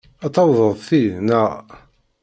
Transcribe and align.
Ad 0.25 0.31
tawyeḍ 0.33 0.73
ti, 0.87 1.03
naɣ? 1.27 1.51